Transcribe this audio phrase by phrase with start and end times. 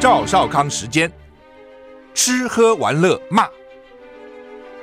[0.00, 1.12] 赵少康时间，
[2.14, 3.46] 吃喝玩乐骂，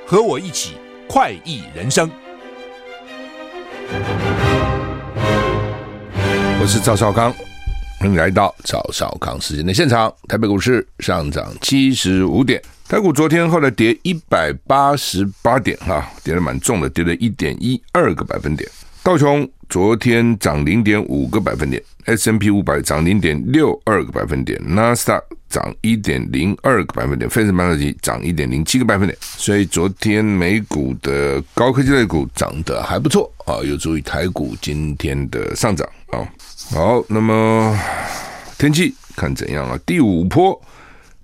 [0.06, 0.76] 和我一起
[1.08, 2.08] 快意人生。
[6.60, 7.34] 我是赵少康，
[7.98, 10.14] 欢迎来到赵少康时间的现场。
[10.28, 18.70] 台北股市上涨七十五点，台股昨天后来跌一百八十八点，哈，跌得蛮重的，跌了一点一二个百分点。
[19.02, 29.16] 道琼昨天涨零点五个百分点，S&P 五百涨零点六二个百分点，纳斯达涨一点零二个百分点，费城半导体涨一点零七个百分点。
[29.20, 36.26] 所以昨天美股的高科技类股涨得还不错啊，有助于台股今天的上涨啊。
[36.70, 37.78] 好，那么
[38.58, 39.78] 天气看怎样啊？
[39.84, 40.58] 第五波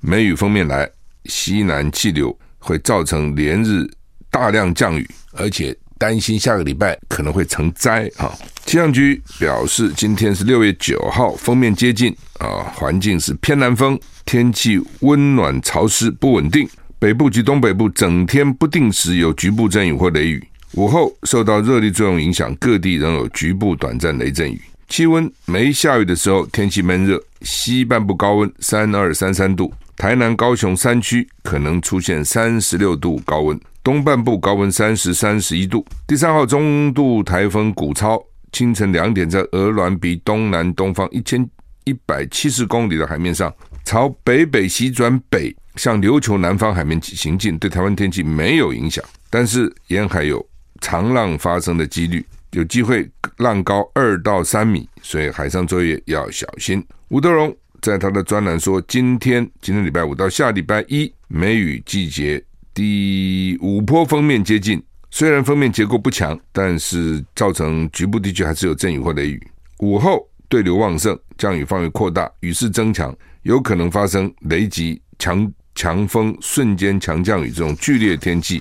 [0.00, 0.88] 梅雨锋面来，
[1.24, 3.88] 西南气流会造成连日
[4.30, 5.76] 大量降雨，而且。
[5.96, 8.36] 担心下个礼拜可能会成灾啊！
[8.64, 16.66] 气象局表示，今天是六月九号，封面接近啊，环境是偏南风，天气温暖潮湿不稳定，
[16.98, 24.60] 北部及东北部整天不定时有局部阵雨或雷雨，午后受到热力作用影响，各地仍有局部短暂雷阵雨。
[24.88, 33.60] 气温没下雨的时候，天气闷热，西半部高温三二三三度，台南、高雄山区可能出现三十六度高温。
[33.82, 35.84] 东半部高温三十、三十一度。
[36.06, 38.22] 第三号中度台风古超，
[38.54, 41.44] 清晨两点在鹅銮鼻东南东方一千
[41.82, 43.52] 一百七十公里的海面上，
[43.84, 49.04] 朝北北西转北，向琉球南方海面行进，对台湾天气没有影响。
[49.28, 50.46] 但是沿海有
[50.80, 56.80] 长浪发生的几率，有机会浪高二到三米，所以海上作业要小心。
[57.08, 62.40] 吴德荣在他的专栏说，今天今天礼拜五到下礼拜一梅雨季节。
[62.72, 64.82] 第五波锋面接近，
[65.16, 69.40] 虽然锋面结构不强，但是造成局部地区还是有阵雨或雷雨。
[69.78, 78.60] 午后对流旺盛，降雨范围扩大，雨势增强，有可能发生雷击、强强风、瞬间强降雨这种剧烈天气，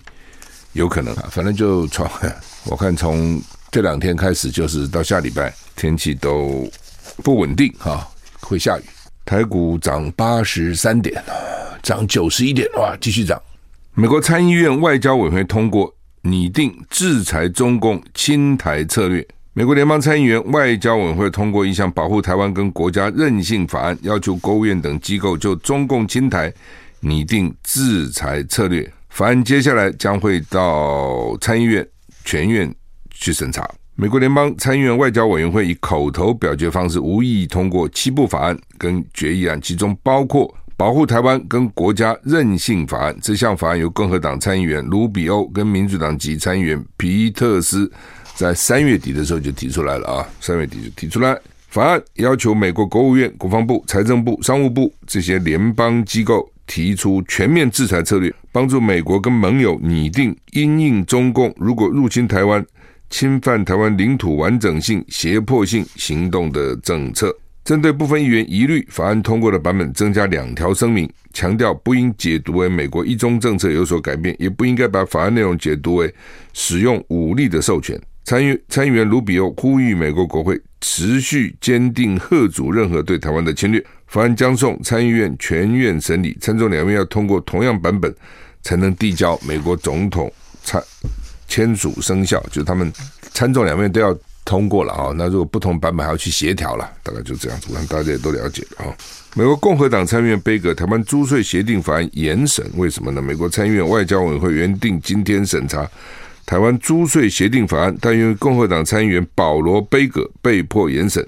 [0.74, 1.28] 有可能啊。
[1.32, 2.08] 反正就从
[2.66, 6.70] 我看从这两天开始，就是到下礼拜天气都
[7.24, 8.08] 不稳定哈，
[8.42, 8.84] 会下雨。
[9.26, 11.20] 台股涨八十三点，
[11.82, 13.42] 涨九十一点，哇，继续涨。
[13.96, 15.92] 美国参议院外交委员会通过
[16.24, 19.26] 拟定制裁中共侵台策略。
[19.54, 26.52] 美国联邦参议院外交委员会通过一项保护台湾跟国家韧性法案，要求国务院等机构就中共侵台
[27.02, 28.90] 拟定制裁策略。
[29.10, 31.86] 法案接下来将会到参议院
[32.24, 32.74] 全院
[33.12, 33.70] 去审查。
[33.96, 40.52] 美国联邦参议院外交委员会以口头表决方式无异议通过七部法案跟决议案，其中包括。
[40.76, 47.90] 保护台湾跟国家韧性法案，这项法案由共和党参议员卢比欧跟民主党籍参议员皮特斯
[48.36, 51.40] 在三月底的时候就提出来了啊，三月底就提出来。
[51.70, 62.64] 法案要求美国国务院、国防部、财政部、商务部这些联邦机构提出全面制裁策略，帮助美国跟盟友拟定因应中共如果入侵台湾、
[63.10, 67.36] 侵犯台湾领土完整性、胁迫性行动的政策。
[67.64, 76.14] 针对部分议员疑虑，法案通过的版本增加两条声明，强调不应解读为美国一中政策有所改变，也不应该把法案内容解读为
[76.52, 77.98] 使用武力的授权。
[78.26, 83.82] 参议参议员卢比欧呼吁美国国会持续坚定贺阻任何对台湾的侵略。
[84.08, 88.14] 法案将送参议院全院审理，参众两院要通过同样版本
[88.62, 90.32] 才能递交美国总统
[90.64, 90.84] 参
[91.48, 92.92] 签署生效，就是他们
[93.32, 94.14] 参众两院都要。
[94.46, 98.96] 通过了啊，那如果不同版本还要去协调了，大概就这样子，我看大家也都了解了啊。
[99.36, 103.22] 美国共和党参议院杯葛台湾租税协定法案延审，为什么呢？
[103.22, 105.90] 美国参议院外交委员会原定今天审查
[106.46, 111.26] 台湾租税协定法案，但因为共和党参议员保罗杯葛，被迫延审。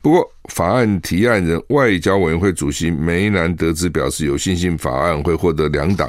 [0.00, 6.08] 不过，法案提案人外交委员会主席梅南德兹表示有信心法案会获得两党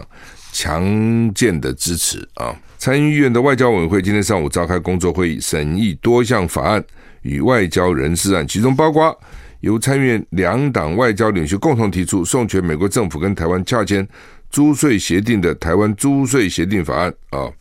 [0.58, 2.56] 强健的支持啊。
[2.80, 6.84] 参议院的外交委员会今天上午召开工作会议，审议多项法案
[7.22, 9.16] 与外交人事案，其中包括
[9.60, 14.08] 由参议院两党外交领袖共同提出授权美国政府跟台湾洽签
[14.50, 17.52] 租税协定的《台湾租税协定法案》啊，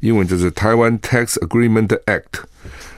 [0.00, 2.20] 英文就是《台湾 Tax Agreement Act》。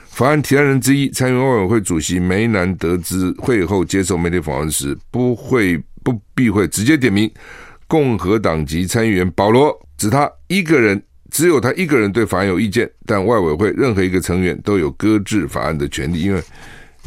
[0.09, 7.31] 法案提案人之一，参议院外委会主席梅南得知会后接受媒体访问时，不会不避讳直接点名
[7.89, 11.03] 共和党籍参议员保罗，指他一个人。
[11.31, 16.41] 只有他一个人对法案有意见，但外委会任何一个成员都有搁置法案的权利，因为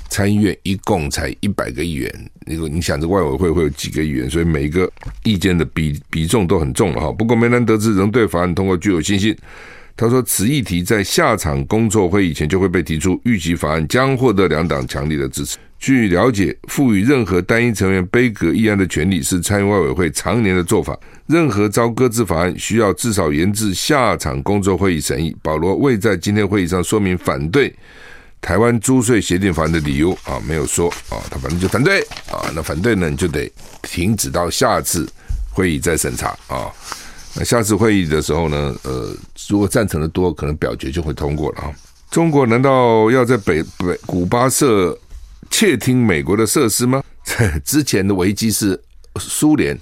[0.09, 4.89] 参议院一共才一百个议员，你你想这外委会会有几个议员，所以每一个
[5.25, 7.11] 意见的比比重都很重了哈。
[7.11, 9.37] 不过梅兰德兹仍对法案通过具有信心，
[9.97, 15.59] 他说，此议题在下场工作会议前就会被提出，预计法案将获得两党强力的支持。
[15.83, 20.97] 据了解，赋予任何单一成员杯葛议案的权利是参议外委会常年的做法。
[21.27, 25.37] 任何遭搁置法案，需要至少延至下场工作会议审议。
[25.43, 27.75] 保罗未在今天会议上说明反对
[28.41, 32.01] 台湾租税协定法案的理由啊，没有说啊，他反正就反对
[32.31, 32.49] 啊。
[32.55, 33.51] 那反对呢，你就得
[33.83, 35.05] 停止到下次
[35.51, 36.71] 会议再审查啊。
[37.35, 39.13] 那下次会议的时候呢，呃，
[39.49, 41.73] 如果赞成的多，可能表决就会通过了啊。
[42.09, 44.97] 中国难道要在北北古巴设
[45.53, 47.01] 窃听美国的设施吗？
[47.63, 48.77] 之前的危机是
[49.21, 49.79] 苏联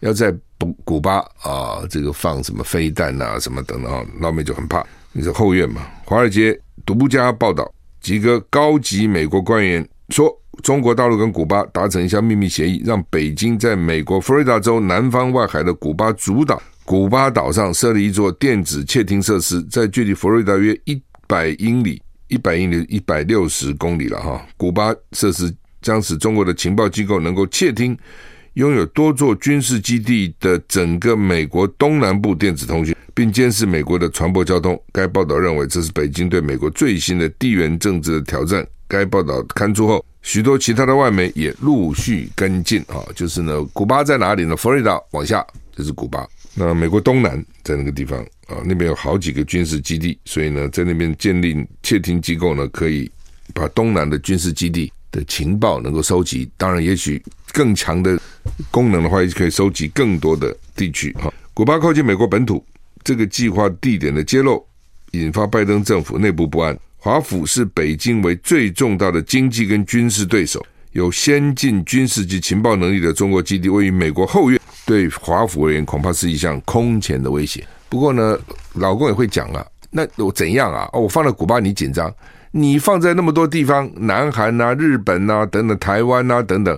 [0.00, 4.84] 要在古古巴啊，这个放什么飞弹啊，什么等等啊，老美就很怕。
[5.12, 5.86] 你是后院嘛？
[6.04, 7.70] 华尔街独家报道，
[8.00, 16.60] 几个高级美国官员说，中国大陆跟古巴达成一项秘密协议，让北京在美国佛罗里达州南方外海的古巴主岛。
[16.84, 24.46] 古巴岛上设立一座电子窃听设施，在距离佛罗里达约一百英里，一百英里一百六十公里了哈。
[24.56, 27.96] 古巴设施将使中国的情报机构能够窃听
[28.54, 34.80] 拥有多座军事基地的整个美国东南部电子通讯，并监视美国的船舶交通。
[34.92, 38.66] 该报道认为这是北京对美国最新的地缘政治的挑战。
[38.88, 44.56] 该报道刊出后，许多其他的外媒也陆续跟进啊，就是呢，古巴在哪里呢？
[44.56, 46.26] 佛罗里达往下就是古巴。
[46.66, 53.10] 那美国东南在那个地方啊，那边有好几个军事基地，所以呢，在那边建立窃听机构呢，可以
[53.54, 56.50] 把东南的军事基地的情报能够收集。
[56.58, 57.22] 当然，也许
[57.54, 58.20] 更强的
[58.70, 61.12] 功能的话，也可以收集更多的地区。
[61.14, 62.62] 哈，古巴靠近美国本土，
[63.02, 64.62] 这个计划地点的揭露，
[65.12, 66.78] 引发拜登政府内部不安。
[66.98, 70.62] 华府视北京为最重大的经济跟军事对手，
[70.92, 74.59] 有先进军事及情报能力的中国基地位于美国后院。
[74.90, 77.64] 对华府而言，恐怕是一项空前的威胁。
[77.88, 78.36] 不过呢，
[78.72, 80.90] 老公也会讲啊，那我怎样啊？
[80.92, 82.12] 哦，我放在古巴你紧张，
[82.50, 86.76] 你放在那么多地方，南韩啊、日本啊等等，台湾啊等等，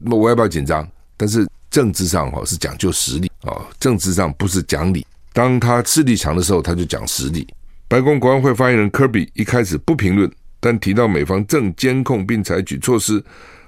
[0.00, 0.88] 那我要不要紧张？
[1.16, 3.50] 但是政治上哈是讲究实力啊，
[3.80, 5.04] 政治上不是讲理。
[5.32, 7.44] 当他势力强的时候，他就讲实力。
[7.88, 10.30] 白宫国安会发言人科比一开始不评论，
[10.60, 13.20] 但提到美方正监控并采取措施，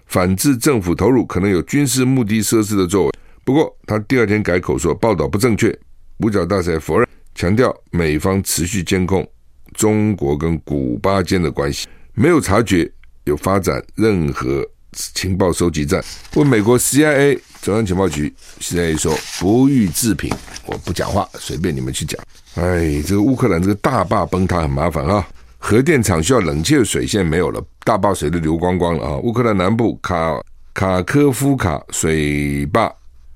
[0.06, 3.12] 反制政府投入可能有军事目的设施的作为。
[3.44, 5.76] 不过，他第二天改口说报道不正确，
[6.18, 9.28] 五角大厦否认，强调美方持续监控
[9.74, 12.88] 中国跟古巴间的关系，没有察觉
[13.24, 16.00] 有发展任何情报收集站。
[16.36, 20.32] 问美国 CIA 中央情报局，CIA 说不予置评，
[20.64, 22.20] 我不讲话，随便你们去讲。
[22.54, 25.26] 哎，这个乌克兰这个大坝崩塌很麻烦啊，
[25.58, 29.16] 核电厂需要冷却水现在没有了，大坝水都流光光了啊。
[29.16, 30.40] 乌克兰南部卡
[30.72, 32.92] 卡科夫卡水坝。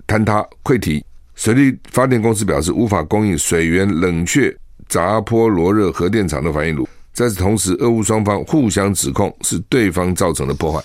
[0.07, 1.05] 坍塌溃堤，
[1.35, 4.57] 水利发电公司表示无法供应水源冷却
[4.89, 6.89] 扎波罗热核电厂的反应炉。
[7.13, 10.83] 在此同时，俄乌双方互相指控是对方造成的破坏。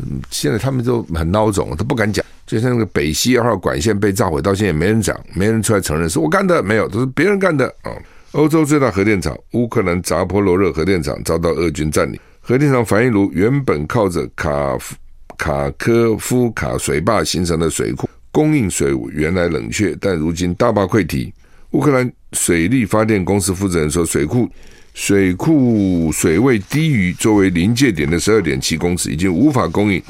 [0.00, 2.24] 嗯，现在他们都很孬种，都不敢讲。
[2.46, 7.90] 就像那个北溪二号管线被炸毁，到现在也没人讲，没人出来承认是我干的，没有，都是别人干的啊。
[8.32, 14.94] 欧洲最大核电厂乌克兰扎波罗热核电厂遭到俄军占领，核电厂反应炉原本靠着卡夫
[15.36, 18.08] 卡科夫卡水坝形成的水库。
[18.36, 21.32] 供应水原来冷却，但如今大坝溃堤。
[21.70, 24.46] 乌克兰水利发电公司负责人说，水库
[24.92, 30.02] 水库水位低于作为临界点的十二点七公尺，已经无法供应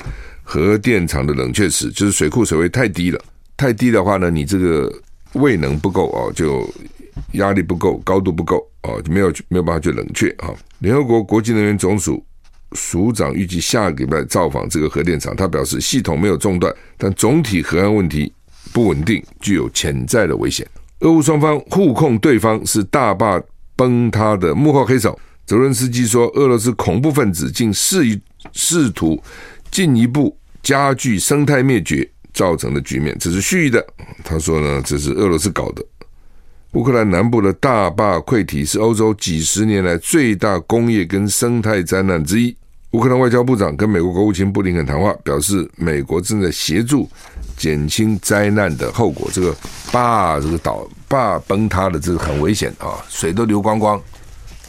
[0.43, 3.21] 核电厂的冷却池，就是水库水位太低了。
[3.57, 4.93] 太低的话呢，你这个
[5.35, 6.69] 位能不够哦，就
[7.35, 10.53] 压力不够，高度不够哦，就没有没有办法去冷却啊。
[10.81, 12.21] 联合国国际能源总署。
[12.77, 15.35] 署长预计下个礼拜造访这个核电厂。
[15.35, 18.33] 他表示，系统没有中断，但总体核安问题
[18.73, 20.65] 不稳定，具有潜在的危险。
[21.01, 23.43] 俄乌双方互控对方是大坝
[23.75, 25.19] 崩塌的幕后黑手。
[25.45, 28.21] 泽伦斯基说，俄罗斯恐怖分子竟试一
[28.53, 29.23] 试图
[29.71, 33.85] 进一步加剧生态灭绝造成的局面，这是蓄意的。
[34.25, 35.85] 他说呢，这是俄罗斯搞的。
[36.73, 42.55] 乌克兰南部的大坝溃堤是欧洲几十年来最大工业跟生态灾难之一。
[42.97, 47.07] 乌克兰外交部长跟美国国务卿布林肯谈话，表示美国正在协助
[47.55, 49.29] 减轻灾难的后果。
[49.35, 49.55] 这个
[49.93, 53.99] 坝这个岛坝崩塌了这个很危险啊，水都流光光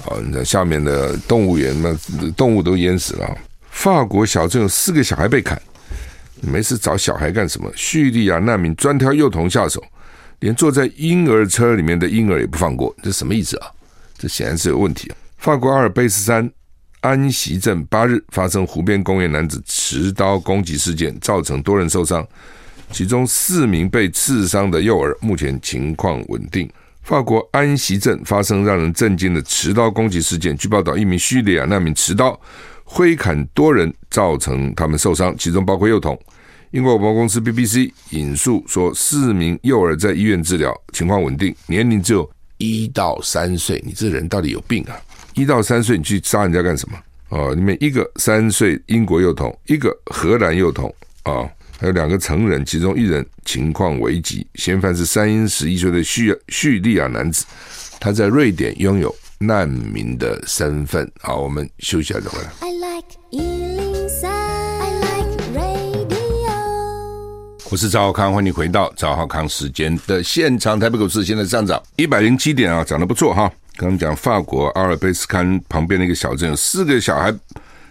[0.06, 0.20] 啊！
[0.22, 1.96] 你看下面的动物园那
[2.32, 3.38] 动物都淹死了。
[3.70, 5.58] 法国小镇有四个小孩被砍，
[6.42, 7.72] 没事找小孩干什么？
[7.78, 9.82] 叙利亚难民专挑幼童下手。
[10.42, 13.72] 连坐在婴儿车里面的婴儿也不放过，这什么意思啊？
[14.18, 15.16] 这显然是有问题啊！
[15.38, 16.52] 法国阿尔卑斯山
[17.02, 22.28] 安锡镇八日发生湖边公园男子持刀攻击事件，造成多人受伤，
[22.92, 26.70] 其中四名被刺伤的幼儿目前情况稳定。
[27.04, 30.58] 法国安锡镇发生让人震惊的持刀攻击事件。
[30.58, 32.38] 据报道，一名叙利亚难民持刀
[32.84, 36.20] 挥砍多人，造成他们受伤，其中包括幼童。
[36.72, 43.82] 英国广播公司 BBC 引述说，四名幼儿在医院治疗，情况稳定，年龄只有一到三岁。
[43.86, 45.00] 你这人到底有病啊！
[45.38, 46.98] 一到三岁，你去杀人家干什么？
[47.30, 50.90] 哦，里面一个三岁英国幼童，一个荷兰幼童，
[51.22, 54.48] 啊、哦，还有两个成人，其中一人情况危急。
[54.56, 57.46] 嫌犯是三十一岁的叙叙利亚男子，
[58.00, 61.08] 他在瑞典拥有难民的身份。
[61.22, 62.50] 好，我们休息一下再回来。
[62.62, 63.06] I like
[67.70, 70.80] 我是赵浩康，欢迎回到赵浩康时间的现场。
[70.80, 73.52] 台北股市现在上涨一百零七点啊，涨得不错哈。
[73.78, 77.34] 刚讲法国阿尔卑斯坎旁边的一个小镇，有四个小孩，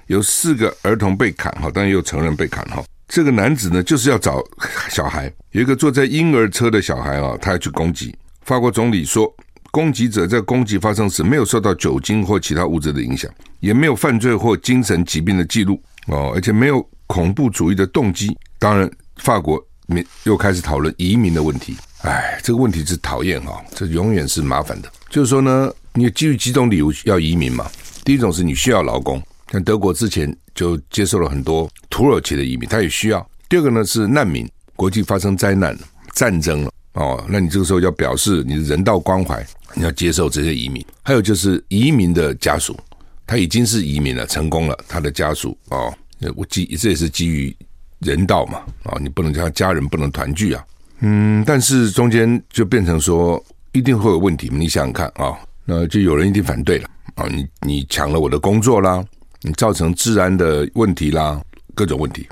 [0.09, 2.85] 有四个儿童被砍哈，当然也有成人被砍哈。
[3.09, 4.43] 这个男子呢，就是要找
[4.91, 8.15] 小孩，有一个坐在婴儿车的小孩啊，他要去攻击。
[8.43, 9.33] 法国总理说，
[9.71, 18.37] 攻击者在攻击发生时没有受到酒精或其他物质的影响，也没有犯罪或精神疾病的记录哦，而且没有恐怖主义的动机。
[18.59, 18.91] 当然。
[19.21, 24.93] 法国民又开始讨论移民的问题，哎，这个问题是讨厌哈，这永远是麻烦的。
[25.11, 27.69] 就是说呢，你基于几种理由要移民嘛。
[28.05, 33.29] 第一种是你需要劳工，像德国之前就接受了很多土耳其的移民，他也需要。
[33.49, 35.77] 第二个呢是难民，国际发生灾难、
[36.15, 40.85] 战争了哦，那你这个时候要表示你的人道关怀，你要接受这些移民。
[41.03, 42.79] 还有就是移民的家属，
[43.27, 45.93] 他已经是移民了，成功了，他的家属哦，
[46.37, 47.57] 我基这也是基于。
[48.01, 50.63] 人道嘛，啊，你不能叫他家人不能团聚啊，
[51.01, 59.05] 嗯，但是中间就变成说一定会有问题，你想想看啊，那就有人一定反对了啊，你你抢了我的工作啦，
[59.43, 61.41] 你造成治安的问题啦，
[61.75, 62.27] 各种问题，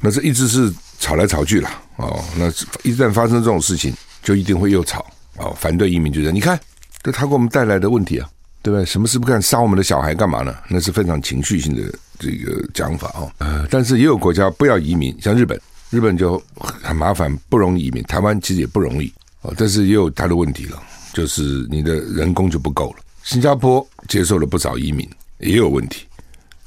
[0.00, 2.48] 那这一直是吵来吵去了哦，那
[2.88, 3.92] 一旦发生这种事情，
[4.22, 5.04] 就一定会又吵
[5.38, 6.58] 哦，反对移民就是你看，
[7.02, 8.28] 这他给我们带来的问题啊。
[8.64, 8.82] 对不对？
[8.86, 9.42] 什么事不干？
[9.42, 10.54] 杀我们的小孩干嘛呢？
[10.70, 11.82] 那是非常情绪性的
[12.18, 13.30] 这个讲法哦。
[13.36, 15.60] 呃，但是也有国家不要移民，像日本，
[15.94, 18.02] 日本就很麻烦，不容易移民。
[18.02, 20.82] 台湾其实也不容易哦，但是也有它的问题了，
[21.12, 22.98] 就是你的人工就不够了。
[23.22, 25.08] 新加坡接受了不少移民，
[25.38, 26.04] 也有问题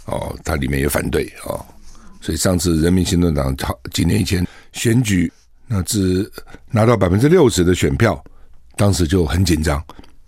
[0.05, 1.63] 哦，它里面也反对哦。
[2.21, 5.31] 所以上次人民行动党好几年以前选举，
[5.67, 6.31] 那只
[6.71, 8.23] 拿到百分之六十的选票，
[8.75, 9.83] 当时就很紧张，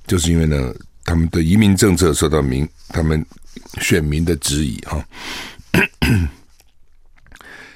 [0.06, 0.74] 就是因为呢。
[1.06, 3.26] 他们的移民政策受到民他们
[3.82, 5.04] 选民的质疑哈。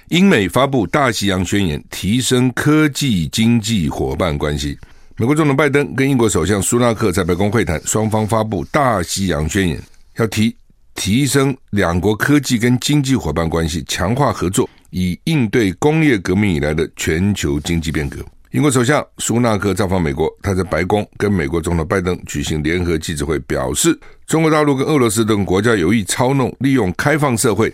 [0.09, 4.77] 英美发布大西洋宣言，提升科技经济伙伴关系。
[5.15, 9.81] 美国总统拜登跟英国首相苏纳克在白宫会谈，双方发布大西洋宣言，
[10.17, 10.55] 要提
[10.93, 18.19] 提升两国科技跟经济伙伴关系，强化合作，以应对工业革命以来的全球经济变革。
[18.51, 27.73] 英国首相苏纳克造访美国，他在白宫跟美国总统拜登举行联合记者会，表示中国大陆跟俄罗斯等国家有意操弄、利用开放社会，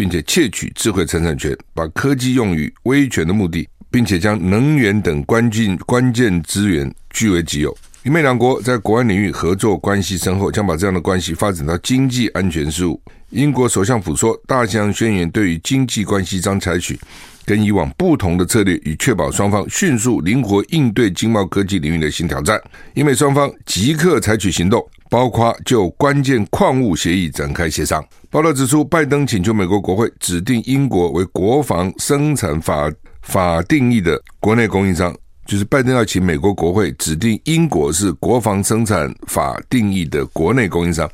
[0.00, 7.76] 并且窃取智慧财产权，把科技用于威权的目的，并且将能源等关键关键资源据为己有。
[8.04, 12.98] 英美两国在国安领域合作关系深厚，将把这样的关系发展到经济安全事务。
[13.28, 16.98] 英国首相府说，大西洋宣言对于经济关系将采取。
[17.44, 22.58] 跟以往不同的策略，以确保双方迅速灵活应对经贸科技领域的新挑战。
[22.94, 28.02] 英美双方即刻采取行动，包括就关键矿物协议展开协商。
[28.30, 32.90] 报道指出，拜登请求美国国会指定英国为国防生产法
[33.22, 35.12] 法定义的国内供应商，
[35.44, 41.10] 就是拜登要请美国国会指定英国是国防生产法定义的国内供应商，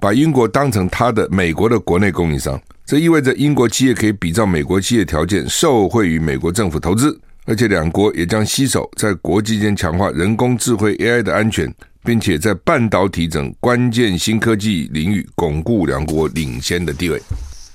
[0.00, 2.60] 把英国当成他的美国的国内供应商。
[2.84, 11.72] 这意味着英国企业可以比照美国企业条件受惠于美国政府投资，而且两国也将携手在国际间强化人工智慧 AI 的安全，
[12.06, 17.20] 并且在半导体等关键新科技领域巩固两国领先的地位。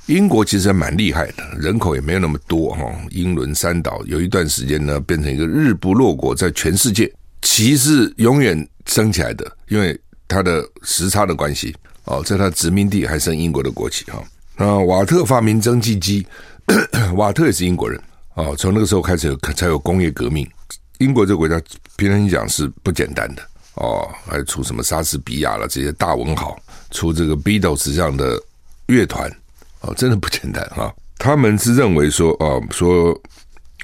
[0.08, 2.86] 英国其实还蛮厉害的，人口也没有那么多哈。
[3.10, 9.98] 英伦三岛有一段时间呢，变成一个日不落国，在全世界旗是永远升起来的，因为
[10.28, 14.24] 它的时差的关系哦，在它殖民地还升英国的国旗哈。
[14.58, 16.26] 那，瓦特发明蒸汽机，
[17.16, 18.02] 瓦特也是英国人
[18.36, 18.56] 哦。
[18.58, 20.48] 从那个时候开始有才有工业革命。
[20.98, 21.60] 英国这个国家
[21.96, 23.42] 平常讲是不简单的
[23.76, 26.60] 哦，还出什么莎士比亚了这些大文豪，
[26.92, 28.42] 出这个 Beatles 这样的
[28.88, 29.30] 乐团
[29.82, 30.94] 哦，真的不简单哈。
[31.18, 33.20] 他们是认为说哦，说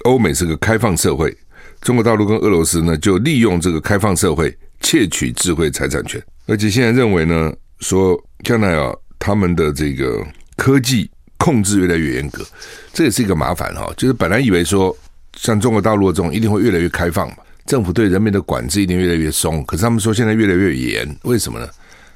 [0.05, 1.35] 欧美是个开放社会，
[1.81, 10.25] 中国大陆跟俄罗斯呢就利用这个开放社会窃取智慧财产权，而且现在认为呢，说将来啊他们的这个。
[10.57, 12.43] 科技控制越来越严格，
[12.91, 13.87] 这也是一个麻烦哈。
[13.95, 14.97] 就是本来以为说，
[15.35, 17.35] 像中国大陆这种一定会越来越开放嘛，
[17.67, 19.63] 政府对人民的管制一定越来越松。
[19.65, 21.67] 可是他们说现在越来越严，为什么呢？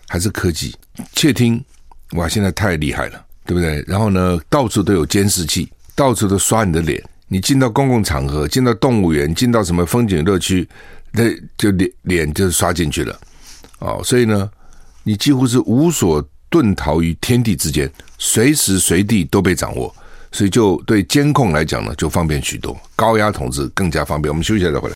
[0.07, 0.75] 还是科技
[1.13, 1.63] 窃听？
[2.13, 3.83] 哇，现在太厉害了，对不对？
[3.87, 7.01] 然后呢，到处都有监视器，到处都刷你的脸。
[7.27, 10.67] 你进到公共场合，进到动物园，进到什么风景乐区，
[11.13, 11.23] 那
[11.57, 13.17] 就脸脸就刷进去了。
[13.79, 14.49] 哦，所以呢，
[15.03, 19.95] 你几乎是无所遁逃于天地之间，随时随地都被掌握。
[20.31, 24.31] 所以就对监控来讲呢，就方便许多，高压统治更加方便。
[24.31, 24.95] 我们休息一下再回来。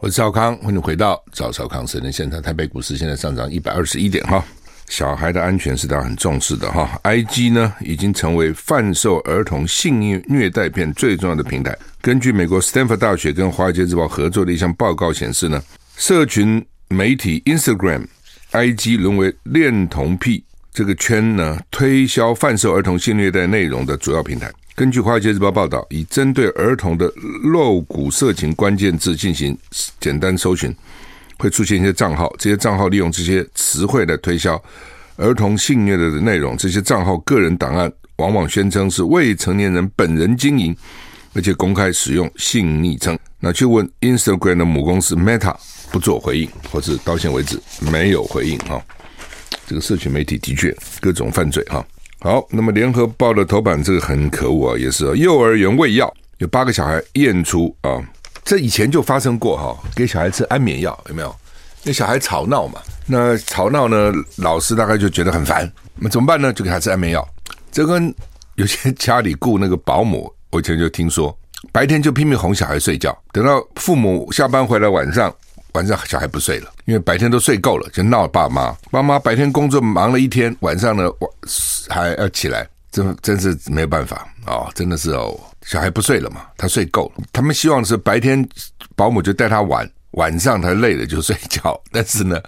[0.00, 2.40] 我是赵康，欢迎回到赵少康时间现场。
[2.42, 4.44] 台北股市现在上涨一百二十一点哈。
[4.88, 7.00] 小孩的安全是大家很重视的哈。
[7.02, 11.76] IG 呢已经成为贩售儿童性虐虐待片最重要的平台。
[12.00, 15.60] 根据美国斯坦福大学跟华尔街日报合作的一项报告显示呢，
[15.96, 18.06] 社群媒体 Instagram
[18.52, 20.44] IG 沦为恋童癖
[20.76, 24.52] 这个圈呢推销贩售儿童性虐待内容的主要平台。
[24.74, 27.10] 根据华尔街日报报道，以针对儿童的
[27.44, 29.56] 露骨色情关键字进行
[29.98, 30.70] 简单搜寻。
[31.38, 34.62] 会出现一些账号，这些账号利用这些词汇来推销
[35.16, 36.54] 儿童性虐待的内容。
[36.58, 40.76] 这些账号个人档案往往宣称是未成年人本人经营，
[41.32, 43.18] 而且公开使用性昵称。
[43.40, 45.56] 那去问 Instagram 的母公司 Meta
[45.90, 48.78] 不做回应，或是到现为止没有回应哈。
[49.66, 51.84] 这个社群媒体的确各种犯罪哈。
[52.20, 58.00] 好，那么联合报的头版这个很可恶啊，也是幼儿园喂药，有八个小孩验出啊。
[58.44, 61.34] 这以前就发生过哈，给小孩吃安眠药有没有？
[61.82, 66.52] 那小孩吵闹嘛，那吵闹呢，老师大概就觉得很烦，那怎么办呢？
[66.52, 67.28] 就给他吃安眠药。
[67.70, 68.12] 这跟
[68.54, 71.36] 有些家里雇那个保姆，我以前就听说，
[71.70, 75.32] 白天就拼命哄小孩睡觉，等到父母下班回来晚上，
[75.76, 78.74] 晚上小孩不睡了，因为白天都睡够了，就闹爸妈。
[78.90, 81.04] 爸妈白天工作忙了一天，晚上呢
[81.90, 85.38] 还要起来，真真是没有办法、哦，真的是哦。
[85.60, 87.24] 小孩不睡了嘛，他睡够了。
[87.30, 88.48] 他们希望是白天
[88.94, 91.78] 保姆就带他玩，晚上他累了就睡觉。
[91.92, 92.40] 但是呢，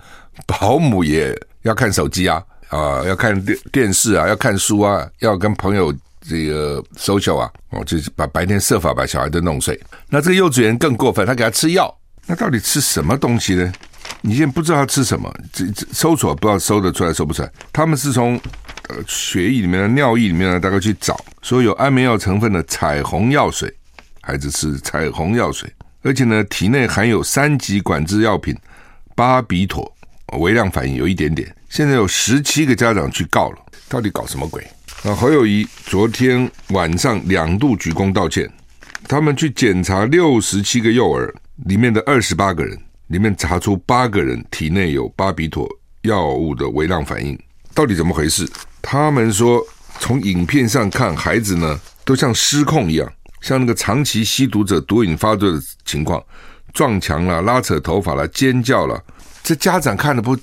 [0.47, 9.79] 保姆也要看手机啊，啊，要看电电视啊，要看书啊，要跟朋友这个 social 啊，哦，就是把白天设法把小孩都弄睡。
[10.09, 11.93] 那这个幼稚园更过分，他给他吃药，
[12.29, 13.73] 那到底吃什么东西呢？
[14.21, 17.51] 你现在不知道他吃什么，这这搜索不知道搜得出来搜不出来。
[17.73, 18.41] 他们是从。
[18.91, 23.71] 呃，血液里面的、尿液里面呢，大概去找，说有安眠药成分的彩虹药水，
[24.23, 28.57] 孩子吃彩虹药水，而且呢，体内含有三级管制药品
[29.15, 29.95] 巴比妥，
[30.39, 31.55] 微量反应有一点点。
[31.69, 33.59] 现在有十七个家长去告了，
[33.91, 34.67] 到底搞什么鬼？
[35.05, 38.51] 啊，侯友谊昨天晚上两度鞠躬道歉，
[39.07, 45.69] 他们去检查六十七个幼儿里面的二十八个人，里面查出八个人体内有巴比妥
[46.03, 47.39] 药物的微量反应，
[47.75, 48.49] 到底怎么回事？
[48.81, 49.61] 他们说，
[49.99, 56.23] 从影片上看，孩子呢都像失控一样，像那个长期吸毒者毒瘾发作的情况，
[56.73, 59.03] 撞墙了、拉扯头发了、尖叫了。
[59.43, 60.37] 这家长看了不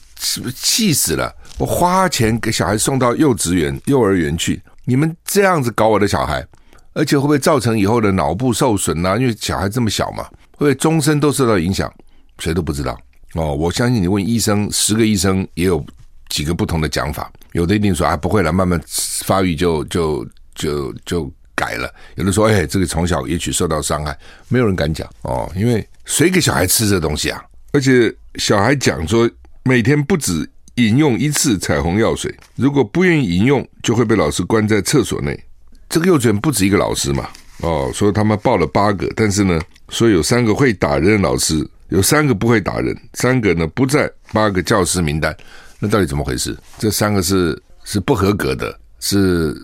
[0.54, 1.34] 气死了！
[1.58, 6.46] 我花钱给小孩送到幼稚园、幼儿园去，你们这样子搞我的小孩，
[6.94, 9.18] 而且会不会造成以后的脑部受损呢？
[9.18, 11.92] 因为小孩这么小嘛，会不会终身都受到影响？
[12.40, 12.98] 谁都不知道
[13.34, 13.54] 哦。
[13.54, 15.86] 我相信你问医生，十个医生也有
[16.30, 17.32] 几个不同的讲法。
[17.54, 18.82] 有的一定说啊，不会了，慢慢
[19.24, 21.94] 发育就就就就改了。
[22.16, 24.18] 有的说，哎，这个从小也许受到伤害，
[24.50, 27.42] 没有人敢讲哦，因为谁给小孩吃这东西啊？
[27.72, 29.30] 而且小孩讲说，
[29.64, 35.42] 每天不止饮用一次彩虹药水，如果不愿意饮用，就会被老师关在厕所内。
[35.88, 37.30] 这个幼稚园不止一个老师嘛，
[37.62, 45.36] 哦，所以他们报了八个，但是呢，说有三个会打人的老师，有三个不会打人，三个呢不在八个教师名单。
[45.80, 46.58] 那到底怎么回事？
[46.78, 49.56] 这三个是是不合格的，是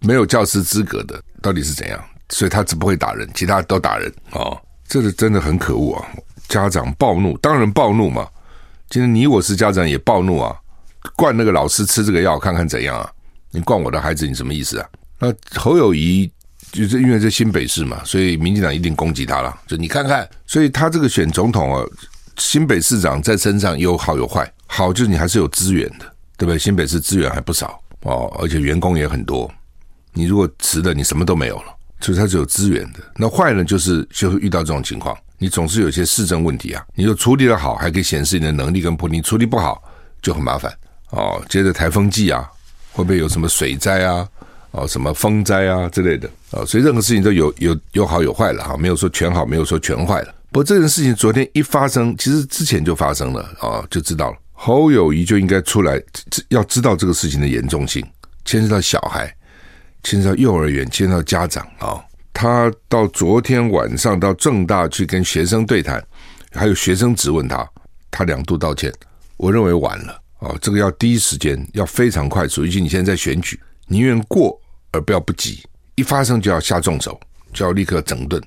[0.00, 2.02] 没有教师资格的，到底是怎样？
[2.30, 4.58] 所以他只不会打人，其他都打人哦。
[4.86, 6.08] 这是真的很可恶啊！
[6.48, 8.26] 家长暴怒，当然暴怒嘛。
[8.88, 10.56] 今天你我是家长也暴怒啊，
[11.14, 13.10] 灌那个老师吃这个药，看看怎样啊？
[13.50, 14.88] 你灌我的孩子，你什么意思啊？
[15.18, 16.30] 那侯友宜
[16.72, 19.56] 就是因为这新北市嘛，所以民进党一定攻击他了。
[19.66, 21.84] 就你看看，所以他这个选总统啊，
[22.36, 24.50] 新北市长在身上有好有坏。
[24.66, 26.04] 好，就是你还是有资源的，
[26.36, 26.58] 对不对？
[26.58, 29.50] 新北市资源还不少哦，而且员工也很多。
[30.12, 31.74] 你如果辞了，你什么都没有了。
[32.00, 33.00] 所以他是有资源的。
[33.16, 36.84] 那坏呢，就是就会遇到这种情况，你总是有些市政问题啊。
[36.94, 39.82] 你就处理得好，还可以显示你的能力跟魄力；处理不好，
[40.22, 40.72] 就很麻烦
[41.10, 41.42] 哦。
[41.48, 42.48] 接着台风季啊，
[42.92, 44.28] 会不会有什么水灾啊？
[44.70, 46.64] 哦，什么风灾啊之类的啊？
[46.64, 50.34] 所以任何事情都有有有好有坏了哈，没有说全好，没有说全坏了。
[50.50, 54.36] 不过这件事情昨天一发生，其实之前就发生了啊，就知道了。
[54.52, 56.02] 侯友谊就应该出来，
[56.48, 58.04] 要知道这个事情的严重性，
[58.44, 59.32] 牵涉到小孩，
[60.02, 62.02] 牵涉到幼儿园，牵涉到家长啊、
[62.32, 66.04] 他到昨天晚上到正大去跟学生对谈，
[66.52, 67.68] 还有学生质问他，
[68.10, 68.92] 他两度道歉。
[69.36, 72.64] 我认为晚了啊，这个要第一时间，要非常快速。
[72.64, 74.58] 尤其你现在在选举，宁愿过
[74.92, 75.62] 而不要不及，
[75.96, 77.18] 一发生就要下重手，
[77.52, 78.40] 就要立刻整顿，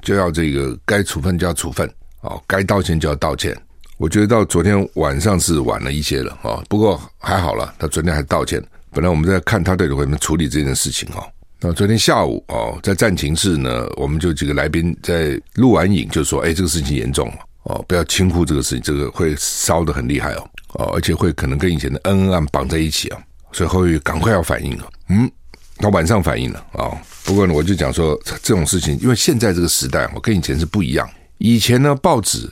[0.00, 1.88] 就要这个该处分就要处分
[2.20, 3.56] 哦，该道歉就要道歉。
[3.96, 8.62] 我觉得到昨天晚上是晚了一些了啊，不过还好了，他昨天还道歉。
[8.90, 11.26] 本来我们在看他到底会怎么处理这件事情哈。
[11.60, 23.18] 那昨天下午哦，在战情室呢，我们就几个来宾在录完影就说：“哎，这个事情严重了哦，不要轻忽这个事情，这个会烧得很厉害哦哦，而且会可能跟以前的恩恩案绑在一起啊，
[23.54, 24.84] 所以后续赶快要反应了。
[25.08, 25.30] 嗯，
[25.78, 26.92] 他晚上反应了啊。
[27.24, 31.08] 不过呢，我就讲说这种事情，因为现在这个时代，我跟以前是不一样。
[31.38, 32.50] 以前呢，报纸。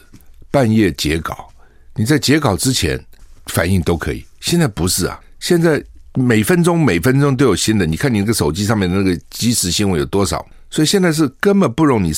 [0.52, 1.48] 半夜截稿，
[1.96, 3.02] 你在截稿之前
[3.46, 4.22] 反应都可以。
[4.38, 7.86] 现在不是啊，现在每分钟每分钟都有新的。
[7.86, 10.46] 你看你那个手机上面的那个即时新闻有多少？
[10.68, 12.12] 所以现在是根本不容你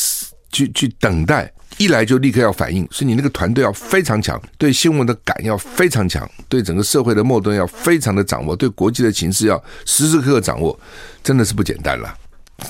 [0.55, 2.88] 去去等待，一来就立刻要反应。
[2.90, 10.79] 所以你那个团队要非常强，对新闻的感要非常强，对整个社会的末端要非常的掌握，对国际的情势要时时刻刻掌握，
[11.23, 12.17] 真的是不简单了。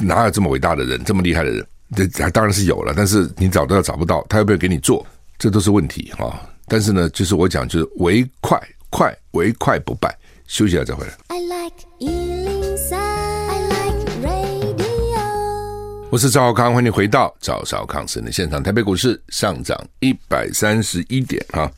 [0.00, 1.64] 哪有这么伟大的人，这么厉害的人？
[1.94, 5.06] 这当然是有了，但是你找都要找不到，他要不要给你做？
[5.38, 6.40] 这都是问题啊！
[6.66, 10.16] 但是呢，就是我讲，就是唯快快，唯快不败。
[10.46, 11.12] 休息了再回来。
[11.28, 12.33] I like
[16.14, 18.62] 我是赵少康，欢迎回到赵少康时间的现场。
[18.62, 21.68] 台北股市上涨一百三十一点啊！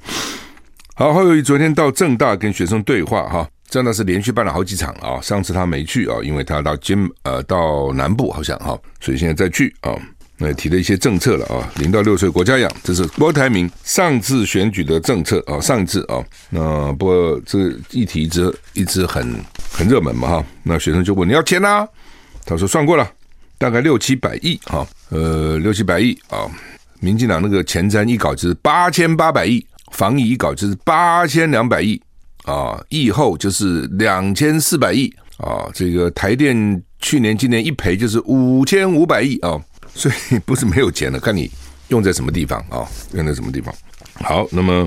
[0.94, 5.18] 好，侯友宜昨天到正大跟学生对话哈，正大是连续办了好几场啊。
[5.22, 9.96] 上次他没去啊，因为他到金呃到南部好像哈，所以现在再去啊。
[10.37, 19.35] 那提了一些政策了啊，零到六岁国家养，这是郭台铭上次选举的政策啊，上一次啊，那不过这个议题一直一直很
[19.72, 21.88] 很热门嘛哈，那学生就问你要钱啊，
[22.44, 23.11] 他说算过了，
[23.59, 26.47] 大概六七百亿哈，呃六七百亿啊，
[27.01, 32.01] 民进党那个前瞻一稿就是八千八百亿，防疫一稿就是八千两百亿
[32.45, 39.61] 啊，疫后就是两千四百亿啊，这个台电去年今年一赔就是五千五百亿啊。
[39.95, 41.51] 所以不是没有钱了，看你
[41.88, 42.85] 用在什么地方啊？
[43.14, 43.75] 用在什么地方？
[44.16, 44.87] 好，那么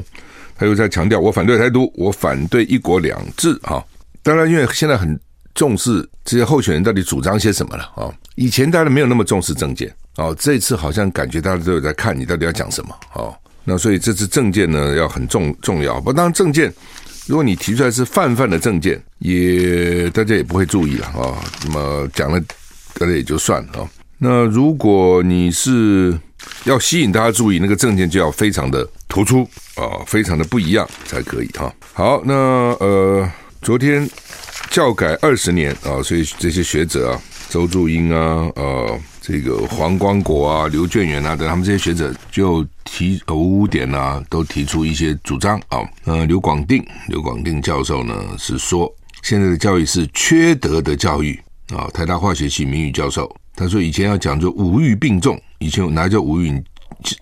[0.56, 3.84] 他又在强调，我反对台独，我反对一国两制啊。
[4.22, 5.20] 当然，因为现在很
[5.56, 8.14] 重视这些候选人到底主张些什么了啊。
[8.40, 13.36] 以前大家没有那么重视政见啊，这次好像感觉大家都有在看你到底要讲什么哦。
[13.66, 16.00] 那所以这次政见呢要很重重要。
[16.00, 16.74] 不，当然政见，
[17.28, 21.36] 如果你提出来是泛泛的政见，也大家也不会注意了啊。
[21.66, 22.40] 那么讲了，
[22.94, 23.90] 大家也就算了啊。
[24.18, 26.18] 那如果你是
[26.64, 29.44] 要吸引大家注意，那个政见就要非常的突出
[29.76, 31.74] 啊，非常的不一样才可以哈。
[31.92, 32.34] 好，那
[32.80, 33.30] 呃，
[33.62, 34.10] 昨天
[34.70, 45.80] 教改二十年啊，所以这些学者啊，周祝英啊，呃，这个黄光国啊，刘卷元啊等他们这些学者就提五点啊，都提出一些主张啊。
[46.06, 51.90] 呃，刘广定，刘广定教授呢是说，现在的教育是缺德的教育啊。
[51.92, 53.36] 台大化学系名誉教授。
[53.56, 56.50] 他说：“以前要讲究五育并重，以前有哪叫五育？
[56.50, 56.64] 你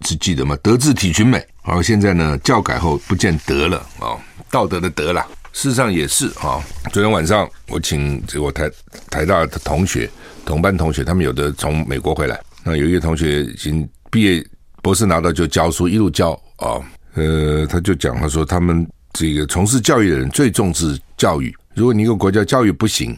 [0.02, 0.56] 只记得吗？
[0.62, 1.44] 德智体群美。
[1.64, 4.14] 而现在呢，教改后不见德了啊，
[4.52, 5.26] 道德的德了。
[5.58, 6.64] 事实上也是啊。
[6.94, 8.70] 昨天晚上我请这个我台
[9.10, 10.08] 台大的同学、
[10.46, 14.46] 同班同学，他们有的从美国回来，那有一个同学已经毕业，
[14.84, 16.78] 博士拿到就教书，一路教啊。
[17.16, 21.52] 呃，他就讲，他说他们这个从事教育的人最重视教育。
[21.74, 23.18] 如果你一个国家教育不行，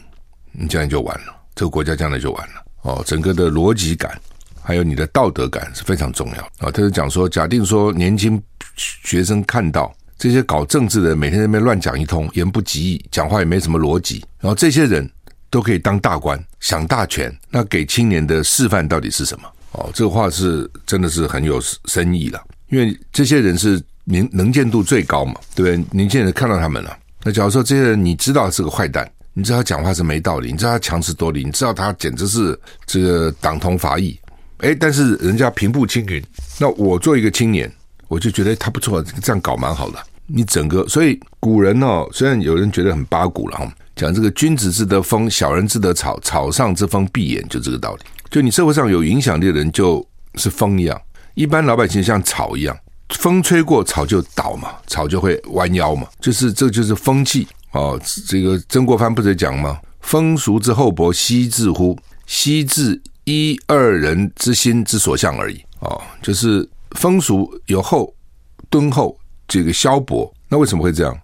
[0.50, 4.18] 你将来就完了，这个国家将来就完了。”哦，整个的逻辑感，
[4.62, 6.72] 还有你的道德感是非常重要啊。
[6.72, 8.42] 他就讲说，假定说年轻
[8.76, 15.10] 学生看到这些搞政治的每天在那边乱讲一通，言不及义，讲话也没什么逻辑，然后这些人
[15.48, 19.48] 都可以当大官、享大权，那给青年的示范到底是什么？
[19.72, 25.86] 哦，这个话是真的是很有深意了，因为这些人是能能见度最高嘛，对不对？
[25.90, 29.10] 年轻人看到他们了，那假如说这些人你知道是个坏蛋。
[29.32, 34.18] 你知道他讲话是没道理，你知道他强词夺理，你知道他简直是这个党同伐异，
[34.58, 36.22] 哎，但是人家平步青云。
[36.58, 37.72] 那我做一个青年，
[38.08, 39.98] 我就觉得他不错，这样搞蛮好的。
[40.32, 48.00] 你整个，所以古人哦，虽然有人觉得很八股了哈，讲这个君子之德风，小人之德草，草上之风必偃，就这个道理。
[48.30, 50.96] 就你社会上有影响力的人，就是风一样；
[51.34, 52.76] 一般老百姓像草一样，
[53.10, 57.46] 风吹过草就倒嘛，草就会弯腰嘛，就是这就是风气。
[57.72, 59.78] 哦，这个曾国藩不是讲吗？
[60.00, 61.98] 风俗之厚薄，悉自乎？
[62.26, 65.60] 悉自一二人之心之所向而已。
[65.80, 68.14] 哦，就是风俗有厚
[68.68, 69.16] 敦厚，
[69.50, 71.14] 这个削薄，那为什么会这样？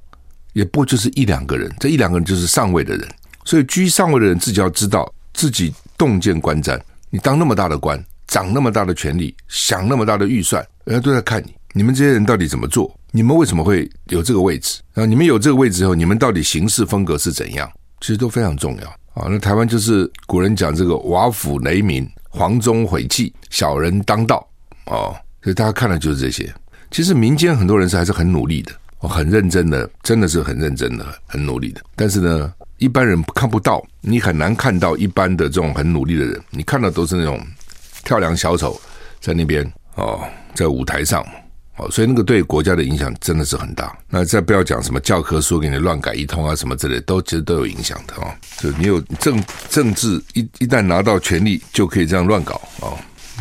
[0.53, 3.09] 也不就是一两个人，这一两个人就是上位的人。
[3.45, 6.81] 所以居上位的人自己要知道自己洞见观瞻。
[7.11, 11.55] 你当那么大的官，掌那么大的权力，想那么大的预算，人家都在看你。
[11.73, 12.93] 你们这些人到底怎么做？
[13.13, 14.81] 你们为什么会有这个位置？
[14.93, 17.71] 然后你们有这个位置以后，你们到底行事风格是怎样？
[18.01, 19.29] 其实都非常重要啊。
[19.31, 24.47] 那台湾就是古人讲这个瓦釜雷鸣、黄钟毁弃、小人当道
[24.87, 26.53] 哦，所以大家看的就是这些。
[26.91, 31.81] 其实民间很多人是还是很努力的，很认真的，真的是很认真的，很努力的。
[31.95, 37.41] 但是呢，一般人看不到，你很难看到一般的这种很努力的人，你看到都是那种
[38.05, 38.81] 跳梁小丑
[39.21, 40.21] 在那边哦，
[40.55, 41.25] 在舞台上。
[41.79, 43.95] 哦，所以那个对国家的影响真的是很大。
[44.09, 48.33] 那再不要讲什么教科书给你乱改一通啊，什么之类，都其实都有影响的哦。
[48.57, 52.97] 就你有政政治一一旦拿到权力，就可以这样乱搞哦。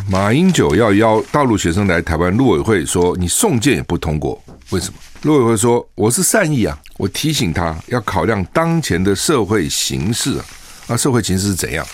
[0.08, 4.98] 马英九要邀大陆学生来台湾，陆委会说你送件也不通过，为什么？
[5.22, 10.44] 陆委会说我是善意啊，我提醒他要考量当前的社会形势啊。
[10.88, 11.84] 啊，社会形势是怎样？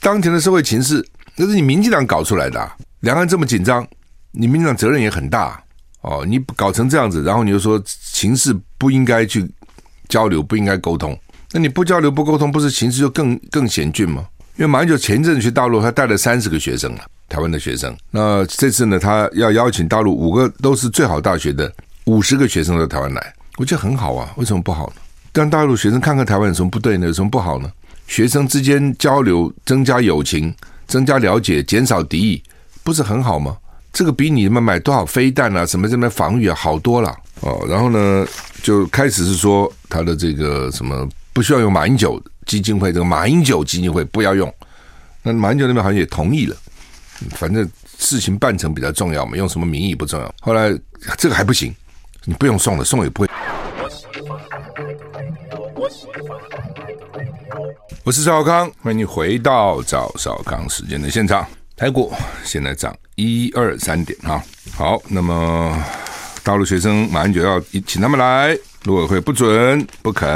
[0.00, 2.76] 当前的社会形势那是你民进党搞出来的啊。
[3.00, 3.86] 两岸这么紧张，
[4.30, 5.60] 你民进党责任也很大。
[6.02, 9.44] 哦，你搞成这样子，然后你又说情势不应该去
[10.08, 11.18] 交流，不应该沟通，
[11.50, 14.24] 那你不交流不沟通，不是情势就更更险峻吗？
[14.56, 17.96] 因为马英九前一阵去大陆，他带了三十个学生了，台湾的学生。
[18.10, 21.72] 那这次呢，他要邀请大陆五个都是最好大学的
[22.04, 24.32] 五十个学生到台湾来，我觉得很好啊。
[24.36, 24.96] 为什么不好呢？
[25.32, 27.06] 让大陆学生看看台湾有什么不对呢？
[27.06, 27.70] 有什么不好呢？
[28.06, 30.54] 学生之间交流，增加友情，
[30.86, 32.42] 增加了解，减少敌意，
[32.84, 33.56] 不是很好吗？
[33.92, 37.66] 这个比你们买多少飞弹啊，什么什么防御啊，好多了哦。
[37.68, 38.26] 然后呢，
[38.62, 44.52] 就开始是说他的这个什么不需要用马英九基金会，这个马英九基金会不要用。
[45.22, 46.54] 那马英九那边好像也同意了，
[47.30, 50.34] 反正事情办成比较重要嘛，用什么名义不重要。
[50.40, 50.70] 后来
[51.16, 51.74] 这个还不行，
[52.24, 53.28] 你不用送了，送也不会。
[58.04, 61.46] 我是赵少康，欢迎你回到赵少康时间的现场。
[61.76, 62.12] 台股
[62.44, 65.84] 现在涨一二三点哈，好，那么
[66.46, 70.28] 大陆学生马上就要请他们来，陆委会不准不肯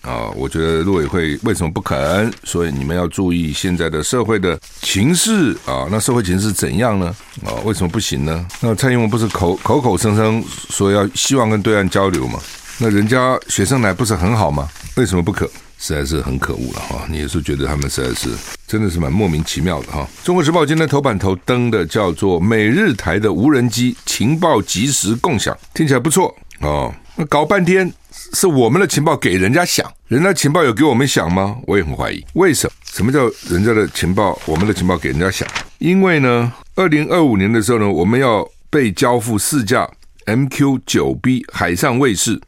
[0.00, 2.32] 啊，我觉得陆委会为什么不肯？
[2.42, 7.14] 所以你们要注意现在的社会的情势啊，那社会情势怎样呢？
[7.44, 8.46] 啊，为什么不行呢？
[8.62, 12.40] 那蔡英文不是口口口声声说要希望跟对岸交流吗？
[12.78, 14.66] 那人家学生来不是很好吗？
[14.96, 15.46] 为什么不可？
[15.80, 17.06] 实在是很可恶了哈！
[17.08, 18.28] 你也是觉得他们实在是
[18.66, 20.06] 真的是蛮莫名其妙的哈。
[20.24, 26.92] 中国时报今天头版头登的叫做“美日台的无人机情报即时共享”，听起来不错哦。
[27.14, 27.90] 那搞半天
[28.34, 31.56] 是我们的情报给人家响，人家情报有给我们响吗？
[31.64, 32.24] 我也很怀疑。
[32.34, 32.72] 为什么？
[32.92, 35.48] 什么叫人家的情报，我们的情报给人家响？
[35.78, 39.88] 因为呢，二零二五年的时候呢，我们要被交付四架
[40.26, 42.40] MQ 九 B 海上卫士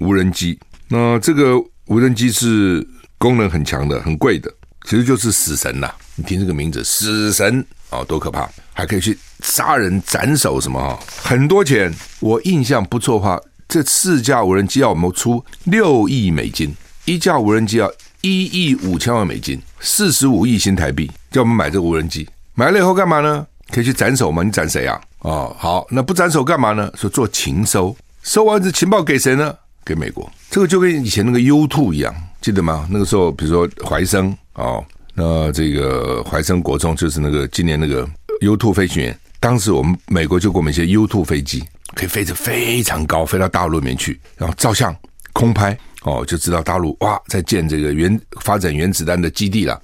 [0.00, 0.58] 无人机，
[0.88, 1.62] 那这个。
[1.86, 2.86] 无人机是
[3.18, 4.50] 功能很强的，很贵的，
[4.84, 5.90] 其实就是死神呐！
[6.16, 8.48] 你听这个名字，死神啊、哦，多可怕！
[8.72, 11.92] 还可以去杀人、斩首什么啊，很多钱。
[12.20, 17.92] 我印象不错的话，这四架无人机要我们出六亿美金，一架无人机要
[18.22, 22.28] 一亿五千万美金，四十五亿新台币，叫我们买这个无人机。
[22.54, 23.46] 买了以后干嘛呢？
[23.70, 24.42] 可以去斩首吗？
[24.42, 25.00] 你斩谁啊？
[25.20, 26.90] 哦，好，那不斩首干嘛呢？
[26.96, 29.54] 说做情收，收完这情报给谁呢？
[29.84, 32.88] 给美国，这个就跟以前那个 U two 一样，记得吗？
[32.90, 38.08] 那个时候，比如说怀生哦，那这个怀生国中就是那个今年那个
[38.40, 41.62] U two 飞行员，当时我们美国就给我们一些 U two 飞机，
[41.94, 44.94] 可以飞得非常高，飞到大陆里面去，然后照相
[45.32, 49.80] 空拍哦，就知道大陆哇在建这个原发展原子弹的基地了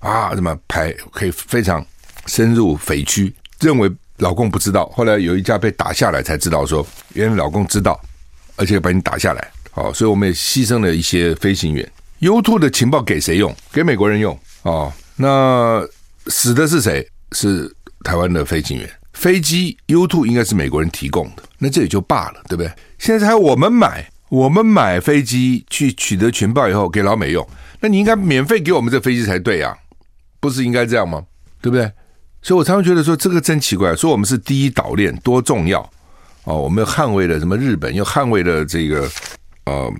[0.00, 1.84] 啊，这么拍可以非常
[2.26, 8.00] 深入匪区，认为老共不知道，后来有一架被打下来才知道说，原来老共知道。
[8.56, 11.90] 而且把你打下来，好，所以我们也牺牲了一些飞行员。
[12.20, 13.54] U2 的情报给谁用？
[13.72, 14.92] 给美国人用哦。
[15.16, 15.86] 那
[16.26, 17.06] 死的是谁？
[17.32, 17.70] 是
[18.02, 18.90] 台湾的飞行员。
[19.12, 22.72] 飞机 U2 应该是美国人提供的，那这也就罢了，对不对？
[22.98, 27.46] 现在还我们买，我们买飞机去取得情报以后给老美用，
[27.80, 29.76] 那你应该免费给我们这飞机才对啊，
[30.40, 31.24] 不是应该这样吗？
[31.60, 31.90] 对不对？
[32.42, 35.88] 所以我常常觉得说这个真奇怪，说我们是第一岛链多重要。
[36.44, 39.08] 哦，我们又捍卫了什么日本，又捍卫了这个
[39.64, 39.90] 呃，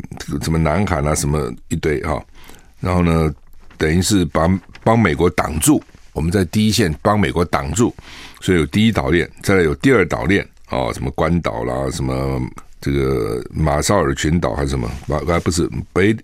[0.42, 2.22] 什么南韩啊，什么一堆哈、
[2.80, 3.32] 然后呢，
[3.78, 7.94] 等于是帮帮美国挡住，我们在第一线帮美国挡住，
[8.42, 12.38] 所以有第一岛链，再来有第二岛链哦，什么关岛啦，什么
[12.78, 16.14] 这个马绍尔群岛还是什么，马不是北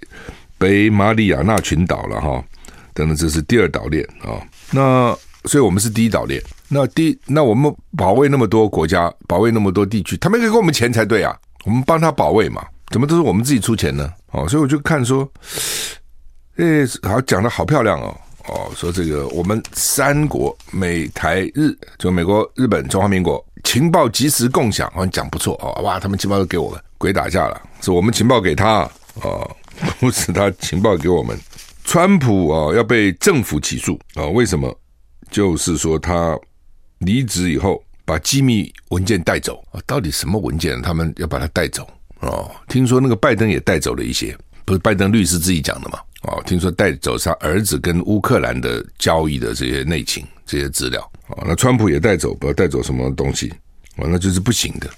[0.59, 2.44] 北马里亚纳群岛了哈、
[2.92, 4.37] 等等，这是第二岛链啊、
[4.70, 6.42] 那所以我们是第一岛链。
[6.72, 11.37] 那第那我们保卫那么多国家，保卫那么多地区，他们应该给我们钱才对啊！
[11.64, 14.09] 我们帮他保卫嘛，怎么都是我们自己出钱呢？
[14.30, 15.28] 哦，所以我就看说，
[16.59, 28.88] 诶，好讲的好漂亮哦，哦，说这个我们三国美台日，就美国、日本、中华民国情报及时共享，好像讲不错哦，哇，他们情报都给我们，鬼打架了，是我们情报给他
[29.22, 29.56] 哦，
[29.98, 31.37] 不是他情报给我们。
[31.83, 34.24] 川普啊要被政府起诉啊？
[34.26, 34.72] 为什么？
[35.30, 36.38] 就是说他
[37.00, 39.80] 离职以后把机密文件带走啊？
[39.86, 40.80] 到底什么文件？
[40.80, 41.86] 他们要把它带走
[42.20, 42.50] 哦？
[42.68, 45.98] 听说那个拜登也带走了一些，不是拜登律师自己讲的吗？
[46.22, 51.44] 哦，听说带走他儿子跟乌克兰的交易的这些内情、这些资料哦。
[51.46, 53.50] 那川普也带走，不知道带走什么东西
[53.96, 54.06] 哦？
[54.06, 54.90] 那就是不行的。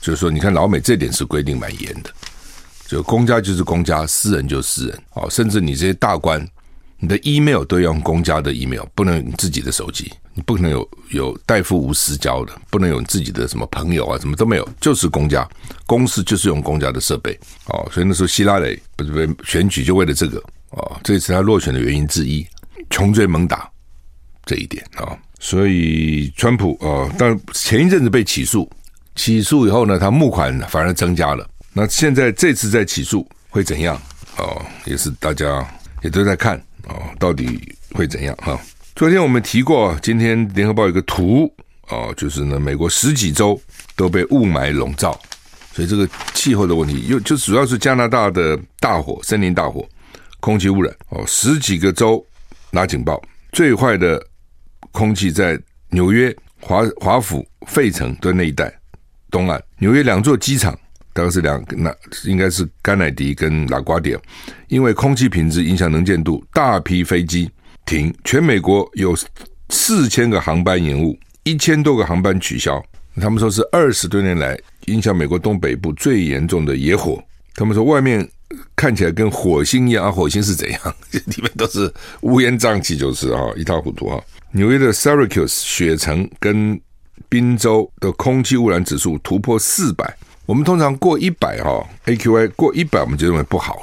[0.00, 2.10] 就是说，你看老美这点是规定蛮严的。
[2.86, 4.98] 就公家就是公家，私人就私人。
[5.12, 6.44] 哦，甚至你这些大官，
[6.98, 15.48] 你的 email 都要用公家的 email，不能用你自己的手机，不可能有有代父无私交的，不能有自己的什么朋友啊，什么都没有，就是公家。
[15.86, 17.38] 公司就是用公家的设备。
[17.66, 20.42] 哦，所以那时候希拉里不是被选举就为了这个。
[20.70, 22.46] 哦，这次他落选的原因之一，
[22.90, 23.68] 穷追猛打
[24.46, 25.18] 这一点啊。
[25.40, 28.70] 所以川普啊，但前一阵子被起诉，
[29.16, 31.48] 起诉以后呢，他募款反而增加了。
[31.72, 34.00] 那现在这次再起诉会怎样？
[34.36, 35.66] 哦，也是大家
[36.02, 38.58] 也都在看哦，到底会怎样哈？
[38.94, 41.50] 昨天我们提过，今天联合报有个图
[41.88, 43.58] 哦，就是呢，美国十几州
[43.96, 45.18] 都被雾霾笼罩，
[45.72, 49.88] 所以这个气候的问题又就主要是加拿大的大火，森林大火，
[50.38, 52.24] 空气污染哦，十几个州
[52.70, 53.20] 拿警报，
[53.52, 54.22] 最坏的
[54.92, 58.72] 空气在纽约、华华府、费城的那一带
[59.30, 60.78] 东岸，纽约两座机场。
[61.12, 61.92] 大概是两，那
[62.24, 64.16] 应该是甘乃迪跟拉瓜迪，
[64.68, 67.50] 因为空气品质影响能见度，大批飞机
[67.86, 69.16] 停，全美国有
[69.68, 72.82] 四千个航班延误，一千多个航班取消。
[73.16, 77.22] 他们说是二十多年来影响美国东北部最严重的野火。
[77.54, 78.26] 他们说外面
[78.74, 80.80] 看起来跟火星一样，啊，火星是怎样？
[81.12, 84.22] 里面都是乌烟瘴气，就是啊，一塌糊涂啊。
[84.52, 86.80] 纽约的 Syracuse 雪城跟
[87.28, 90.16] 宾州的空气污染指数突破四百。
[90.46, 93.82] 我们通常过一百哈，AQI 过一百，我们就认为不好，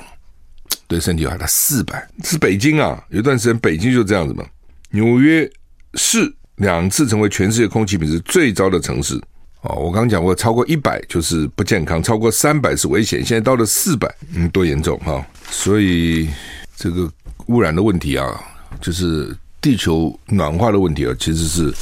[0.88, 1.38] 对身体有害。
[1.38, 4.45] 它四百是北京啊，有段时间北京就这样子嘛。
[4.91, 5.50] 纽约
[5.95, 9.21] 市两次成为全世界空气品质最糟的城市
[9.62, 9.76] 哦。
[9.76, 13.23] 我刚刚讲过，超过一百就是不健康，超过三百是危险。
[13.23, 15.26] 现在到了四百，嗯，多严重哈！
[15.52, 16.30] 所以
[16.76, 17.12] 这个
[17.47, 18.41] 污染的问题啊，
[18.80, 21.73] 就是地球暖化的问题啊，其实是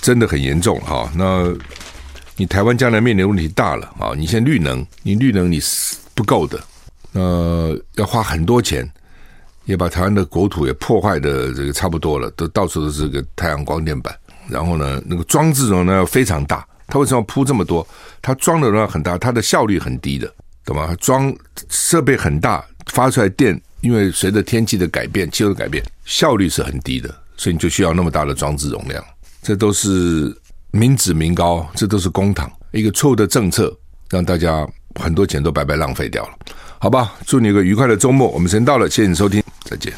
[0.00, 1.10] 真的很严重哈。
[1.16, 1.52] 那。
[2.38, 4.12] 你台湾将来面临的问题大了啊！
[4.14, 6.62] 你现在绿能，你绿能你是不够的，
[7.16, 8.88] 呃，要花很多钱，
[9.64, 14.14] 也把台湾的国土也破坏的这个差不多了，都到处都是个太阳光电板。
[14.48, 17.86] 然后呢，那个装置容量非常大，它为什么要铺这么多？
[18.20, 20.32] 它装的容量很大，它的效率很低的，
[20.64, 20.94] 懂吗？
[21.00, 21.34] 装
[21.68, 29.02] 设备很大，发出来电，因为随着天气的改变、气候的改变，效率是很低的，所以你就需要那么大的装置容量，
[29.42, 30.36] 这都是。
[30.72, 33.74] 民脂民膏，这都是公帑，一个错误的政策，
[34.10, 34.68] 让大家
[35.00, 36.36] 很多钱都白白浪费掉了，
[36.78, 37.14] 好吧？
[37.26, 39.92] 祝你一个愉快的周末，我们先到了，谢谢你收听，再见。